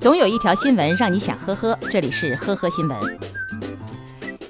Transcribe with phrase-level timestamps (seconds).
[0.00, 3.18] 总有一条新闻让你想呵呵，这里是呵呵新闻。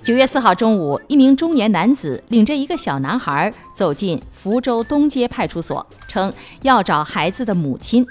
[0.02, 6.30] 九月四号中午，一名中年男子领着一个小男孩走进福州东街派出所，称
[6.60, 8.06] 要找孩子的母亲。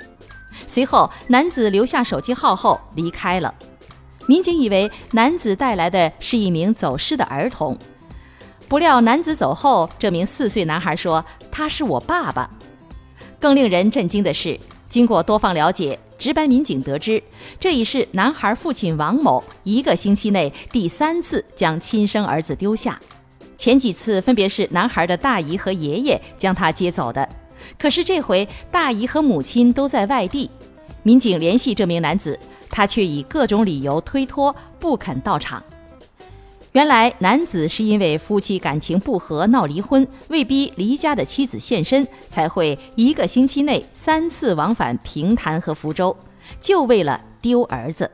[0.65, 3.53] 随后，男子留下手机号后离开了。
[4.25, 7.77] 民警以为男子带来的是一名走失的儿童，
[8.67, 12.49] 不料男子走后，这名四岁男孩说：“他是我爸爸。”
[13.39, 14.59] 更令人震惊的是，
[14.89, 15.99] 经过多方了解。
[16.17, 17.21] 值班民警得知，
[17.59, 22.99] 这已是男孩父亲王某一个星期内第三次将亲生儿子丢下。
[23.55, 27.27] 前几次分别是男孩的大姨和爷爷将他接走的，
[27.79, 30.49] 可是这回大姨和母亲都在外地。
[31.03, 32.37] 民警联系这名男子，
[32.69, 35.63] 他却以各种理由推脱，不肯到场。
[36.77, 46.15] 原来男子是因为夫妻感情不和闹离婚，为逼离家的妻子现身，才会一个星期内三次往返平潭和福州，
[46.61, 48.11] 就为了丢儿子。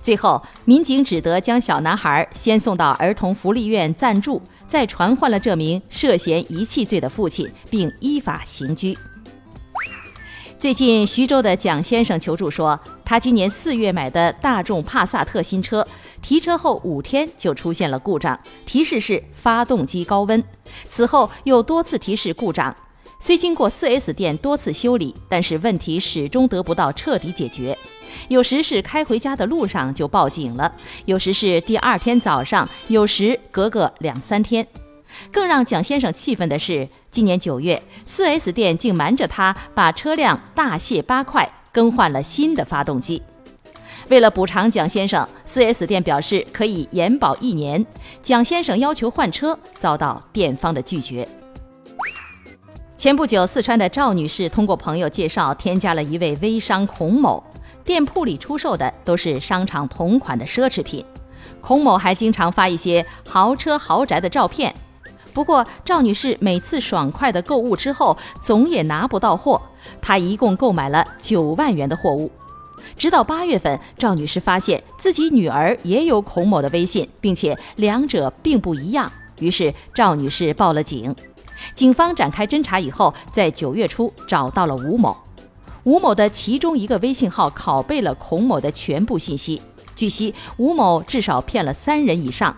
[0.00, 8.96] 最后，民警只得将小男孩先送到儿童福利院暂住，再传唤了这名涉嫌遗弃罪的父亲，并依法刑拘。
[10.56, 15.84] 最近，徐州的蒋先生求助说，他今年四月买的大众帕萨特新车，
[16.22, 20.42] 提车后五天就出现了故障，提示是发动机高温。
[20.88, 22.74] 此后又多次提示故障，
[23.18, 27.76] 虽经过 4S 店多次修理，但是问题始终得不到彻底解决。
[28.28, 30.72] 有时是开回家的路上就报警了，
[31.04, 34.66] 有时是第二天早上，有时隔个两三天。
[35.30, 36.88] 更让蒋先生气愤的是。
[37.10, 43.22] 今年九月，4S 店竟瞒着他把车辆大卸八块，更换了新的发动机。
[44.08, 47.84] 为了补偿蒋先生，4S 店表示可以延保一年。
[48.22, 51.26] 蒋先生要求换车，遭到店方的拒绝。
[52.96, 57.42] 前不久，四川的赵女士通过朋友介绍添加了一位微商孔某，
[57.82, 61.04] 店铺里出售的都是商场同款的奢侈品。
[61.60, 64.72] 孔某还经常发一些豪车豪宅的照片。
[65.32, 69.60] 不过，赵女士每次爽快的购物之后，总也拿不到货。
[70.00, 72.30] 她一共购买了九万元的货物，
[72.96, 79.10] 直到八月份，赵女士发现自己女儿也有孔某的微信，并且两者并不一样。
[79.38, 81.14] 于是，赵女士报了警。
[81.74, 85.16] 警方展开侦查以后，在九月初找到了吴某。
[85.84, 89.60] 吴某的其中一个微信号拷贝了孔某的全部信息。
[89.94, 92.54] 据悉，吴某至少骗了三人以上。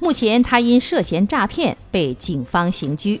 [0.00, 3.20] 目前，他因涉嫌诈骗被警方刑拘。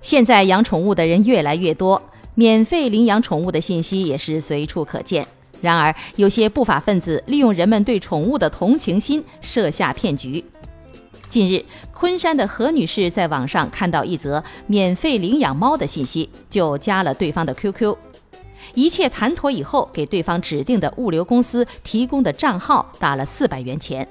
[0.00, 2.00] 现在养宠物的人越来越多，
[2.38, 5.26] 免费领养宠物的信息也是随处可见。
[5.60, 10.44] 然而，有些不法分子利用人们对宠物的同情心，设下骗局。
[11.28, 17.96] 近日，昆山的何女士在网上看到一则免费领养猫的信息，就加了对方的 QQ。
[18.74, 24.08] 一切谈妥以后，给对方指定的物流公司提供的账号打了四百元钱。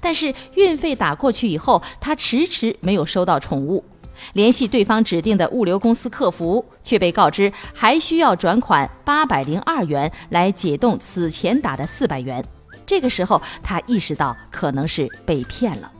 [0.00, 3.84] 但是运费打过去以后，她迟迟没有收到宠物。
[4.32, 12.44] 联系对方指定的物流公司客服，却被告知还需要转款八百零二元来解冻此前打的四百元。
[12.86, 15.92] 这个时候，他意识到可能是被骗了。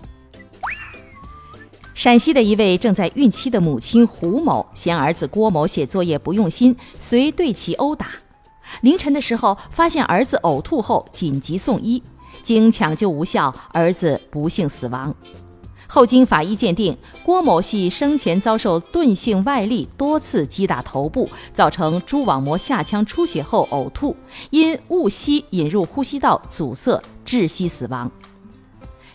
[1.95, 8.07] 陕西的一位正在孕期的母亲胡某嫌儿子郭某写作业不用心，遂对其殴打。
[8.83, 12.03] 凌晨的时候，发现儿子呕吐后，紧急送医。
[12.43, 15.13] 经抢救无效，儿子不幸死亡。
[15.91, 24.15] 后经法医鉴定，郭某系生前遭受钝性外力多次击打头部，造成蛛网膜下腔出血后呕吐，
[24.51, 28.09] 因误吸引入呼吸道阻塞窒息死亡。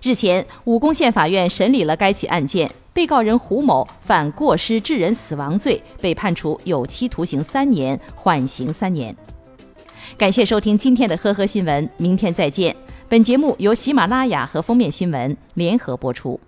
[0.01, 9.15] 日前，武功县法院审理了该起案件，被告人胡某犯过失致人死亡罪，被判处有期徒刑三年，缓刑三年。
[10.17, 12.75] 感谢收听今天的呵呵新闻，明天再见。
[13.07, 16.39] 本节目由喜马拉雅和封面新闻联合播出。